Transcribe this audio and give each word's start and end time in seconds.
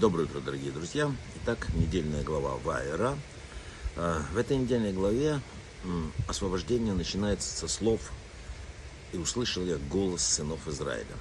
Доброе 0.00 0.26
утро, 0.26 0.38
дорогие 0.38 0.70
друзья. 0.70 1.12
Итак, 1.42 1.66
недельная 1.74 2.22
глава 2.22 2.54
Вайера. 2.62 3.18
А, 3.96 4.22
в 4.32 4.36
этой 4.36 4.56
недельной 4.56 4.92
главе 4.92 5.40
освобождение 6.28 6.94
начинается 6.94 7.50
со 7.50 7.66
слов 7.66 8.12
«И 9.12 9.16
услышал 9.16 9.64
я 9.64 9.76
голос 9.90 10.22
сынов 10.22 10.68
Израиля». 10.68 11.16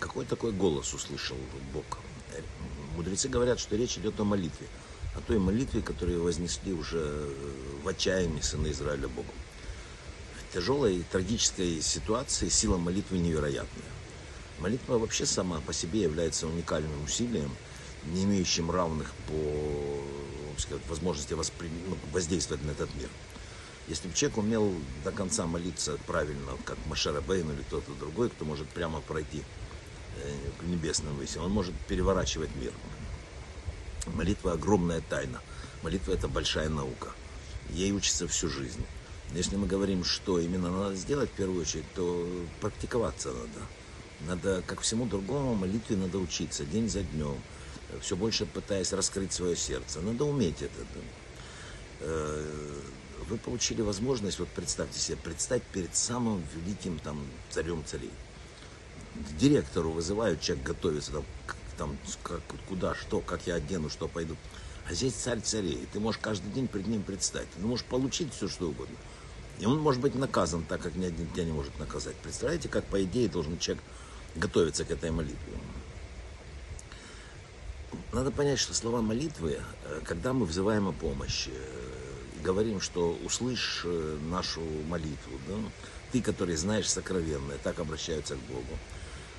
Какой 0.00 0.26
такой 0.26 0.52
голос 0.52 0.92
услышал 0.92 1.38
Бог? 1.72 1.86
Мудрецы 2.94 3.30
говорят, 3.30 3.58
что 3.58 3.74
речь 3.74 3.96
идет 3.96 4.20
о 4.20 4.24
молитве. 4.24 4.66
О 5.16 5.22
той 5.22 5.38
молитве, 5.38 5.80
которую 5.80 6.22
вознесли 6.22 6.74
уже 6.74 7.30
в 7.82 7.88
отчаянии 7.88 8.42
сыны 8.42 8.70
Израиля 8.72 9.08
Богу. 9.08 9.32
В 10.36 10.52
тяжелой 10.52 10.98
и 10.98 11.04
трагической 11.04 11.80
ситуации 11.80 12.50
сила 12.50 12.76
молитвы 12.76 13.16
невероятная. 13.16 13.88
Молитва 14.58 14.98
вообще 14.98 15.24
сама 15.24 15.60
по 15.60 15.72
себе 15.72 16.02
является 16.02 16.46
уникальным 16.46 17.04
усилием, 17.04 17.50
не 18.06 18.24
имеющим 18.24 18.70
равных 18.70 19.12
по 19.26 19.98
сказать, 20.60 20.82
возможности 20.88 21.34
воспри... 21.34 21.70
ну, 21.86 21.96
воздействовать 22.12 22.64
на 22.64 22.70
этот 22.70 22.94
мир. 22.94 23.08
Если 23.86 24.08
бы 24.08 24.14
человек 24.14 24.38
умел 24.38 24.74
до 25.04 25.12
конца 25.12 25.46
молиться 25.46 25.98
правильно, 26.06 26.52
как 26.64 26.76
Машера 26.86 27.20
Бейн 27.20 27.50
или 27.50 27.62
кто-то 27.62 27.92
другой, 27.94 28.28
кто 28.28 28.44
может 28.44 28.68
прямо 28.68 29.00
пройти 29.00 29.42
э, 30.16 30.34
к 30.60 30.62
небесным 30.64 31.14
высям, 31.16 31.44
он 31.44 31.52
может 31.52 31.74
переворачивать 31.86 32.54
мир. 32.56 32.72
Молитва 34.14 34.52
огромная 34.52 35.00
тайна. 35.00 35.40
Молитва 35.82 36.12
это 36.12 36.28
большая 36.28 36.68
наука. 36.68 37.12
Ей 37.70 37.92
учится 37.92 38.28
всю 38.28 38.48
жизнь. 38.48 38.84
Если 39.34 39.56
мы 39.56 39.66
говорим, 39.66 40.04
что 40.04 40.38
именно 40.38 40.70
надо 40.70 40.96
сделать 40.96 41.30
в 41.30 41.34
первую 41.34 41.62
очередь, 41.62 41.84
то 41.94 42.26
практиковаться 42.60 43.28
надо. 43.28 43.66
Надо, 44.26 44.62
как 44.66 44.80
всему 44.80 45.06
другому, 45.06 45.54
молитве 45.54 45.96
надо 45.96 46.18
учиться 46.18 46.64
день 46.64 46.88
за 46.88 47.02
днем, 47.02 47.36
все 48.00 48.16
больше 48.16 48.46
пытаясь 48.46 48.92
раскрыть 48.92 49.32
свое 49.32 49.56
сердце. 49.56 50.00
Надо 50.00 50.24
уметь 50.24 50.62
это. 50.62 50.74
Э, 52.00 52.80
вы 53.28 53.36
получили 53.36 53.82
возможность, 53.82 54.38
вот 54.38 54.48
представьте 54.48 54.98
себе, 54.98 55.16
представить 55.16 55.64
перед 55.64 55.94
самым 55.94 56.42
великим 56.54 56.98
там 56.98 57.20
царем 57.50 57.84
царей. 57.84 58.10
Директору 59.38 59.90
вызывают, 59.90 60.40
человек 60.40 60.64
готовится, 60.64 61.12
там, 61.12 61.24
там 61.76 61.98
как, 62.22 62.40
куда, 62.68 62.94
что, 62.94 63.20
как 63.20 63.46
я 63.46 63.56
одену, 63.56 63.90
что 63.90 64.08
пойду. 64.08 64.36
А 64.88 64.94
здесь 64.94 65.12
царь 65.12 65.40
царей, 65.40 65.86
ты 65.92 66.00
можешь 66.00 66.20
каждый 66.20 66.50
день 66.52 66.66
перед 66.66 66.86
ним 66.86 67.02
представить. 67.02 67.50
Ты 67.50 67.60
можешь 67.60 67.84
получить 67.84 68.32
все, 68.32 68.48
что 68.48 68.68
угодно. 68.68 68.96
И 69.58 69.66
он 69.66 69.78
может 69.80 70.00
быть 70.00 70.14
наказан 70.14 70.64
так, 70.64 70.80
как 70.80 70.94
ни 70.94 71.04
один 71.04 71.28
тебя 71.30 71.44
не 71.44 71.52
может 71.52 71.78
наказать. 71.78 72.14
Представляете, 72.16 72.68
как 72.68 72.84
по 72.84 73.02
идее 73.02 73.28
должен 73.28 73.58
человек 73.58 73.82
готовиться 74.36 74.84
к 74.84 74.90
этой 74.90 75.10
молитве. 75.10 75.57
Надо 78.10 78.30
понять, 78.30 78.58
что 78.58 78.72
слова 78.72 79.02
молитвы, 79.02 79.60
э, 79.84 80.00
когда 80.04 80.32
мы 80.32 80.46
взываем 80.46 80.88
о 80.88 80.92
помощи, 80.92 81.50
э, 81.52 82.42
говорим, 82.42 82.80
что 82.80 83.18
услышь 83.22 83.82
э, 83.84 84.18
нашу 84.30 84.62
молитву, 84.88 85.38
да? 85.46 85.54
ты, 86.10 86.22
который 86.22 86.56
знаешь 86.56 86.88
сокровенное, 86.88 87.58
так 87.62 87.78
обращаются 87.78 88.36
к 88.36 88.40
Богу. 88.50 88.78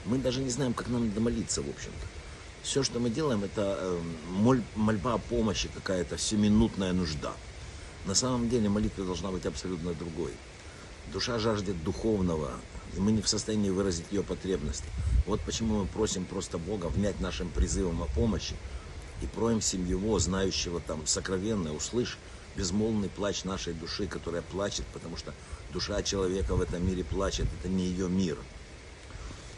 Мы 0.05 0.19
даже 0.19 0.41
не 0.41 0.51
знаем, 0.51 0.75
как 0.75 0.87
нам 0.89 1.07
надо 1.07 1.19
молиться, 1.19 1.63
в 1.63 1.69
общем-то. 1.69 2.07
Все, 2.61 2.83
что 2.83 2.99
мы 2.99 3.09
делаем, 3.09 3.43
это 3.43 3.97
мольба 4.75 5.13
о 5.13 5.17
помощи, 5.17 5.69
какая-то 5.73 6.17
всеминутная 6.17 6.93
нужда. 6.93 7.33
На 8.05 8.13
самом 8.13 8.49
деле 8.49 8.69
молитва 8.69 9.03
должна 9.03 9.31
быть 9.31 9.45
абсолютно 9.45 9.93
другой. 9.93 10.31
Душа 11.11 11.39
жаждет 11.39 11.83
духовного, 11.83 12.51
и 12.95 12.99
мы 12.99 13.11
не 13.11 13.23
в 13.23 13.27
состоянии 13.27 13.71
выразить 13.71 14.05
ее 14.11 14.21
потребности. 14.21 14.85
Вот 15.25 15.41
почему 15.41 15.79
мы 15.79 15.85
просим 15.87 16.23
просто 16.25 16.59
Бога 16.59 16.85
внять 16.85 17.19
нашим 17.19 17.49
призывом 17.49 18.03
о 18.03 18.05
помощи 18.05 18.55
и 19.23 19.25
просим 19.25 19.87
Его, 19.87 20.19
знающего 20.19 20.79
там 20.79 21.07
сокровенное, 21.07 21.71
услышь 21.71 22.19
безмолвный 22.55 23.09
плач 23.09 23.43
нашей 23.43 23.73
души, 23.73 24.05
которая 24.05 24.43
плачет, 24.43 24.85
потому 24.93 25.17
что 25.17 25.33
душа 25.73 26.03
человека 26.03 26.55
в 26.55 26.61
этом 26.61 26.87
мире 26.87 27.03
плачет, 27.03 27.47
это 27.59 27.69
не 27.69 27.85
ее 27.85 28.07
мир. 28.07 28.37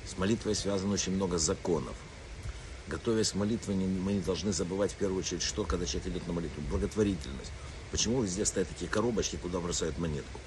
С 0.06 0.18
молитвой 0.18 0.56
связано 0.56 0.94
очень 0.94 1.14
много 1.14 1.38
законов. 1.38 1.96
Готовясь 2.88 3.32
к 3.32 3.36
молитве, 3.36 3.76
мы 3.76 4.14
не 4.14 4.22
должны 4.22 4.54
забывать 4.54 4.94
в 4.94 4.96
первую 4.96 5.20
очередь, 5.20 5.42
что, 5.42 5.66
когда 5.66 5.86
человек 5.86 6.14
идет 6.14 6.28
на 6.28 6.34
молитву, 6.34 6.62
благотворительность. 6.70 7.52
Почему 7.92 8.22
везде 8.22 8.46
стоят 8.46 8.70
такие 8.70 8.90
коробочки, 8.90 9.36
куда 9.36 9.60
бросают 9.60 9.98
монетку? 9.98 10.40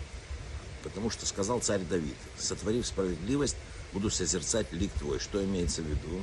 Потому 0.84 1.08
что 1.10 1.24
сказал 1.24 1.60
царь 1.60 1.80
Давид, 1.80 2.14
сотворив 2.38 2.86
справедливость, 2.86 3.56
буду 3.94 4.10
созерцать 4.10 4.70
лик 4.70 4.92
твой. 4.92 5.18
Что 5.18 5.42
имеется 5.42 5.80
в 5.80 5.86
виду? 5.86 6.22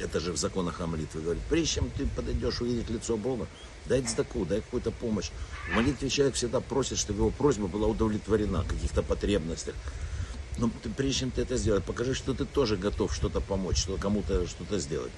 Это 0.00 0.18
же 0.18 0.32
в 0.32 0.36
законах 0.36 0.80
о 0.80 0.88
молитве 0.88 1.20
говорит. 1.20 1.42
Прежде 1.48 1.74
чем 1.74 1.90
ты 1.90 2.06
подойдешь 2.06 2.60
увидеть 2.60 2.90
лицо 2.90 3.16
Бога, 3.16 3.46
дай 3.86 4.02
цдаку, 4.02 4.44
дай 4.44 4.60
какую-то 4.60 4.90
помощь. 4.90 5.30
В 5.70 5.76
молитве 5.76 6.10
человек 6.10 6.34
всегда 6.34 6.60
просит, 6.60 6.98
чтобы 6.98 7.20
его 7.20 7.30
просьба 7.30 7.68
была 7.68 7.86
удовлетворена 7.86 8.62
в 8.62 8.68
каких-то 8.68 9.02
потребностях. 9.02 9.74
Но 10.58 10.70
ты, 10.82 10.88
прежде 10.88 11.20
чем 11.20 11.30
ты 11.30 11.42
это 11.42 11.56
сделать, 11.56 11.84
покажи, 11.84 12.14
что 12.14 12.34
ты 12.34 12.44
тоже 12.46 12.76
готов 12.76 13.14
что-то 13.14 13.40
помочь, 13.40 13.78
что 13.78 13.96
кому-то 13.98 14.48
что-то 14.48 14.78
сделать. 14.80 15.12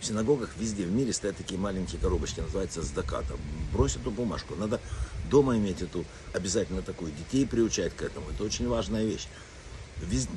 В 0.00 0.06
синагогах 0.06 0.50
везде 0.56 0.84
в 0.84 0.92
мире 0.92 1.12
стоят 1.12 1.36
такие 1.36 1.58
маленькие 1.58 2.00
коробочки, 2.00 2.40
называется 2.40 2.82
сдаката. 2.82 3.34
Брось 3.72 3.96
эту 3.96 4.10
бумажку. 4.10 4.54
Надо 4.54 4.80
дома 5.28 5.56
иметь 5.56 5.82
эту 5.82 6.04
обязательно 6.32 6.82
такую. 6.82 7.12
Детей 7.12 7.46
приучать 7.46 7.94
к 7.96 8.02
этому. 8.02 8.30
Это 8.30 8.44
очень 8.44 8.68
важная 8.68 9.04
вещь. 9.04 9.26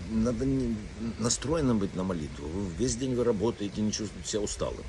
Надо 0.09 0.45
не, 0.45 0.75
настроенным 1.19 1.77
быть 1.77 1.95
на 1.95 2.03
молитву. 2.03 2.47
Вы, 2.47 2.69
весь 2.79 2.95
день 2.95 3.13
вы 3.13 3.23
работаете, 3.23 3.81
не 3.81 3.91
чувствуете 3.91 4.27
себя 4.27 4.41
усталым. 4.41 4.83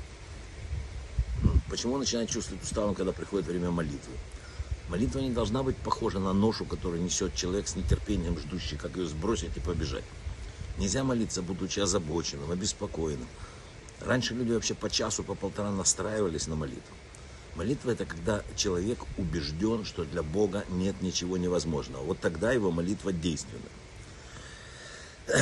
Почему 1.69 1.97
начинать 1.97 2.29
чувствовать 2.29 2.63
усталым, 2.63 2.95
когда 2.95 3.11
приходит 3.11 3.45
время 3.45 3.69
молитвы? 3.69 4.13
Молитва 4.89 5.19
не 5.19 5.29
должна 5.29 5.61
быть 5.61 5.77
похожа 5.77 6.19
на 6.19 6.33
ношу, 6.33 6.65
которую 6.65 7.03
несет 7.03 7.35
человек 7.35 7.67
с 7.67 7.75
нетерпением 7.75 8.37
ждущий, 8.39 8.77
как 8.77 8.95
ее 8.97 9.07
сбросить 9.07 9.55
и 9.55 9.59
побежать. 9.59 10.03
Нельзя 10.77 11.03
молиться, 11.03 11.43
будучи 11.43 11.79
озабоченным, 11.79 12.51
обеспокоенным. 12.51 13.27
Раньше 14.01 14.33
люди 14.33 14.51
вообще 14.51 14.73
по 14.73 14.89
часу, 14.89 15.23
по 15.23 15.35
полтора 15.35 15.71
настраивались 15.71 16.47
на 16.47 16.55
молитву. 16.55 16.95
Молитва 17.55 17.91
это 17.91 18.05
когда 18.05 18.43
человек 18.55 18.99
убежден, 19.17 19.85
что 19.85 20.05
для 20.05 20.23
Бога 20.23 20.65
нет 20.69 21.01
ничего 21.01 21.37
невозможного. 21.37 22.03
Вот 22.03 22.19
тогда 22.19 22.51
его 22.51 22.71
молитва 22.71 23.13
действенна. 23.13 23.61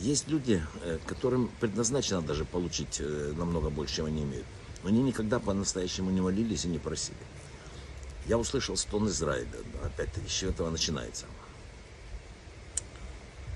Есть 0.00 0.28
люди, 0.28 0.62
э, 0.82 0.98
которым 1.06 1.50
предназначено 1.60 2.22
даже 2.22 2.44
получить 2.44 3.00
э, 3.00 3.34
намного 3.36 3.68
больше, 3.68 3.96
чем 3.96 4.06
они 4.06 4.22
имеют. 4.22 4.46
Но 4.82 4.88
они 4.88 5.02
никогда 5.02 5.38
по-настоящему 5.38 6.10
не 6.10 6.22
молились 6.22 6.64
и 6.64 6.68
не 6.68 6.78
просили. 6.78 7.18
Я 8.26 8.38
услышал 8.38 8.76
стон 8.76 9.08
Израиля. 9.08 9.48
Опять-таки, 9.84 10.26
с 10.28 10.32
чего 10.32 10.50
этого 10.50 10.70
начинается. 10.70 11.26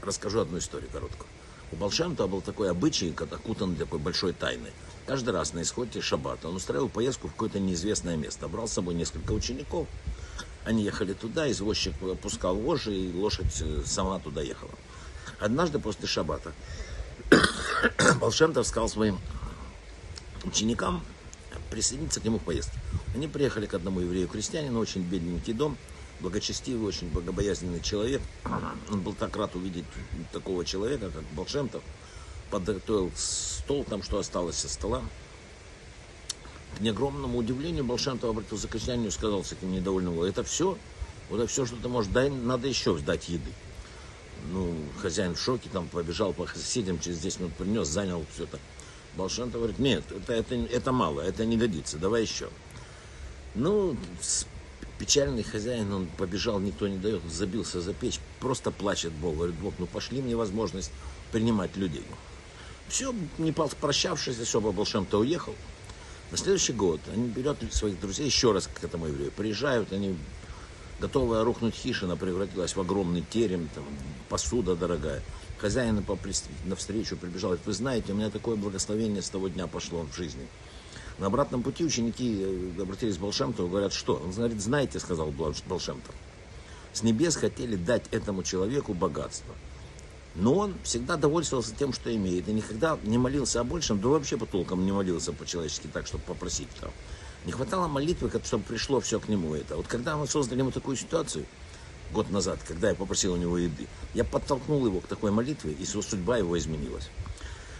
Расскажу 0.02 0.40
одну 0.40 0.58
историю 0.58 0.90
короткую. 0.90 1.28
У 1.74 1.76
Балшанта 1.76 2.28
был 2.28 2.40
такой 2.40 2.70
обычай, 2.70 3.12
окутан 3.18 3.74
такой 3.74 3.98
большой 3.98 4.32
тайной. 4.32 4.70
Каждый 5.06 5.30
раз 5.30 5.54
на 5.54 5.62
исходе 5.62 6.00
шаббата 6.00 6.48
он 6.48 6.54
устраивал 6.54 6.88
поездку 6.88 7.26
в 7.26 7.32
какое-то 7.32 7.58
неизвестное 7.58 8.14
место. 8.16 8.46
Брал 8.46 8.68
с 8.68 8.72
собой 8.74 8.94
несколько 8.94 9.32
учеников. 9.32 9.88
Они 10.64 10.84
ехали 10.84 11.14
туда, 11.14 11.50
извозчик 11.50 11.94
опускал 12.00 12.54
вожжи, 12.54 12.94
и 12.94 13.12
лошадь 13.12 13.60
э, 13.60 13.82
сама 13.86 14.20
туда 14.20 14.40
ехала. 14.40 14.70
Однажды 15.40 15.80
после 15.80 16.06
шаббата 16.06 16.52
Балшемтов 18.20 18.68
сказал 18.68 18.88
своим 18.88 19.18
ученикам 20.44 21.02
присоединиться 21.72 22.20
к 22.20 22.24
нему 22.24 22.38
в 22.38 22.44
поездке. 22.44 22.78
Они 23.16 23.26
приехали 23.26 23.66
к 23.66 23.74
одному 23.74 23.98
еврею-крестьянину, 23.98 24.78
очень 24.78 25.02
бедненький 25.02 25.54
дом– 25.54 25.76
благочестивый, 26.20 26.88
очень 26.88 27.08
богобоязненный 27.08 27.80
человек. 27.80 28.22
Он 28.90 29.00
был 29.00 29.14
так 29.14 29.36
рад 29.36 29.54
увидеть 29.54 29.84
такого 30.32 30.64
человека, 30.64 31.10
как 31.10 31.22
Болшемтов. 31.32 31.82
Подготовил 32.50 33.10
стол, 33.16 33.84
там 33.84 34.02
что 34.02 34.18
осталось 34.18 34.56
со 34.56 34.68
стола. 34.68 35.02
К 36.76 36.80
неогромному 36.80 37.38
удивлению 37.38 37.84
Болшемтов 37.84 38.30
обратился 38.30 38.68
к 38.68 38.72
крестьянину 38.72 39.08
и 39.08 39.10
сказал 39.10 39.44
с 39.44 39.52
этим 39.52 39.72
недовольным 39.72 40.20
это 40.22 40.42
все? 40.42 40.76
Вот 41.30 41.38
это 41.38 41.46
все, 41.46 41.66
что 41.66 41.76
ты 41.76 41.88
можешь 41.88 42.12
дать, 42.12 42.32
надо 42.32 42.68
еще 42.68 42.96
сдать 42.98 43.28
еды. 43.28 43.50
Ну, 44.52 44.74
хозяин 45.00 45.34
в 45.34 45.40
шоке, 45.40 45.70
там 45.72 45.88
побежал 45.88 46.32
по 46.32 46.46
соседям, 46.46 46.98
через 46.98 47.18
10 47.20 47.40
минут 47.40 47.54
принес, 47.54 47.88
занял 47.88 48.24
все 48.34 48.44
это. 48.44 48.58
Болшемтов 49.16 49.60
говорит, 49.60 49.78
нет, 49.78 50.04
это, 50.10 50.34
это, 50.34 50.54
это 50.54 50.92
мало, 50.92 51.20
это 51.20 51.46
не 51.46 51.56
годится, 51.56 51.98
давай 51.98 52.22
еще. 52.22 52.50
Ну, 53.54 53.96
Печальный 55.04 55.42
хозяин, 55.42 55.92
он 55.92 56.06
побежал, 56.16 56.58
никто 56.60 56.88
не 56.88 56.96
дает, 56.96 57.20
забился 57.30 57.82
за 57.82 57.92
печь, 57.92 58.20
просто 58.40 58.70
плачет 58.70 59.12
Бог. 59.12 59.34
Говорит, 59.34 59.56
Бог, 59.56 59.74
ну 59.78 59.84
пошли 59.84 60.22
мне 60.22 60.34
возможность 60.34 60.90
принимать 61.30 61.76
людей. 61.76 62.06
Все, 62.88 63.14
не 63.36 63.52
прощавшись, 63.52 64.40
особо 64.40 64.68
Волшем-то 64.68 65.18
уехал. 65.18 65.54
На 66.30 66.38
следующий 66.38 66.72
год 66.72 67.02
они 67.12 67.28
берут 67.28 67.58
своих 67.74 68.00
друзей 68.00 68.24
еще 68.24 68.52
раз 68.52 68.66
к 68.66 68.82
этому 68.82 69.08
еврею. 69.08 69.30
Приезжают, 69.32 69.92
они 69.92 70.16
готовая 71.00 71.44
рухнуть 71.44 71.74
хижина 71.74 72.16
превратилась 72.16 72.74
в 72.74 72.80
огромный 72.80 73.26
терем, 73.28 73.68
там, 73.74 73.84
посуда 74.30 74.74
дорогая. 74.74 75.22
хозяин 75.58 76.02
по 76.02 76.18
навстречу 76.64 77.18
прибежал, 77.18 77.50
говорит, 77.50 77.66
вы 77.66 77.74
знаете, 77.74 78.12
у 78.12 78.14
меня 78.16 78.30
такое 78.30 78.56
благословение 78.56 79.20
с 79.20 79.28
того 79.28 79.48
дня 79.48 79.66
пошло 79.66 80.06
в 80.10 80.16
жизни. 80.16 80.48
На 81.18 81.26
обратном 81.26 81.62
пути 81.62 81.84
ученики 81.84 82.40
э, 82.76 82.82
обратились 82.82 83.16
к 83.16 83.20
Балшемтову, 83.20 83.68
говорят, 83.68 83.92
что? 83.92 84.16
Он 84.16 84.32
говорит, 84.32 84.60
знаете, 84.60 84.98
сказал 84.98 85.30
Балшемтов, 85.30 86.14
с 86.92 87.02
небес 87.02 87.36
хотели 87.36 87.76
дать 87.76 88.04
этому 88.10 88.42
человеку 88.42 88.94
богатство. 88.94 89.54
Но 90.34 90.54
он 90.54 90.74
всегда 90.82 91.16
довольствовался 91.16 91.74
тем, 91.74 91.92
что 91.92 92.14
имеет. 92.14 92.48
И 92.48 92.52
никогда 92.52 92.98
не 93.04 93.18
молился 93.18 93.60
о 93.60 93.64
большем, 93.64 94.00
да 94.00 94.08
вообще 94.08 94.36
по 94.36 94.46
толком 94.46 94.84
не 94.84 94.90
молился 94.90 95.32
по-человечески 95.32 95.86
так, 95.86 96.08
чтобы 96.08 96.24
попросить 96.24 96.68
там. 96.80 96.90
Не 97.44 97.52
хватало 97.52 97.86
молитвы, 97.86 98.30
чтобы 98.42 98.64
пришло 98.64 99.00
все 99.00 99.20
к 99.20 99.28
нему 99.28 99.54
это. 99.54 99.76
Вот 99.76 99.86
когда 99.86 100.16
мы 100.16 100.26
создали 100.26 100.60
ему 100.60 100.72
такую 100.72 100.96
ситуацию, 100.96 101.44
год 102.12 102.30
назад, 102.30 102.58
когда 102.66 102.88
я 102.88 102.94
попросил 102.96 103.34
у 103.34 103.36
него 103.36 103.58
еды, 103.58 103.86
я 104.14 104.24
подтолкнул 104.24 104.84
его 104.84 105.00
к 105.00 105.06
такой 105.06 105.30
молитве, 105.30 105.72
и 105.72 105.84
су- 105.84 106.02
судьба 106.02 106.38
его 106.38 106.58
изменилась. 106.58 107.10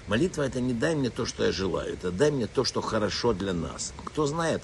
Молитва 0.06 0.42
это 0.42 0.60
не 0.60 0.74
дай 0.74 0.94
мне 0.94 1.08
то, 1.08 1.24
что 1.24 1.44
я 1.44 1.52
желаю, 1.52 1.94
это 1.94 2.12
дай 2.12 2.30
мне 2.30 2.46
то, 2.46 2.64
что 2.64 2.82
хорошо 2.82 3.32
для 3.32 3.54
нас. 3.54 3.94
Кто 4.04 4.26
знает, 4.26 4.62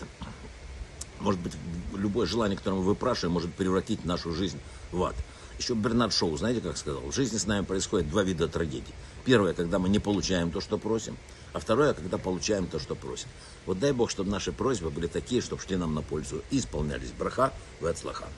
может 1.19 1.41
быть, 1.41 1.53
любое 1.95 2.27
желание, 2.27 2.59
которое 2.59 2.77
мы 2.77 2.83
выпрашиваем, 2.83 3.33
может 3.33 3.55
превратить 3.55 4.05
нашу 4.05 4.35
жизнь 4.35 4.61
в 4.93 5.03
ад. 5.03 5.15
Еще 5.59 5.75
Бернард 5.75 6.13
Шоу, 6.13 6.37
знаете, 6.37 6.61
как 6.61 6.77
сказал, 6.77 7.03
в 7.03 7.15
жизни 7.15 7.39
с 7.39 7.47
нами 7.47 7.65
происходит 7.65 8.11
два 8.11 8.23
вида 8.23 8.49
трагедий. 8.49 8.95
Первое, 9.25 9.53
когда 9.53 9.79
мы 9.79 9.89
не 9.89 9.99
получаем 9.99 10.51
то, 10.51 10.61
что 10.61 10.79
просим, 10.79 11.17
а 11.53 11.59
второе, 11.59 11.95
когда 11.95 12.19
получаем 12.19 12.67
то, 12.67 12.79
что 12.79 12.95
просим. 12.95 13.29
Вот 13.67 13.79
дай 13.79 13.93
Бог, 13.93 14.11
чтобы 14.11 14.31
наши 14.31 14.53
просьбы 14.53 14.91
были 14.91 15.07
такие, 15.07 15.43
чтобы 15.43 15.63
шли 15.63 15.77
нам 15.77 15.95
на 15.95 16.03
пользу 16.03 16.43
и 16.51 16.59
исполнялись. 16.59 17.13
Браха, 17.13 17.53
в 17.81 17.95
слаха. 17.95 18.29